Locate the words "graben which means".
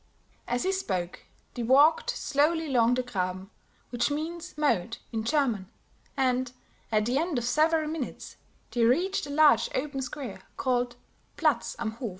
3.03-4.57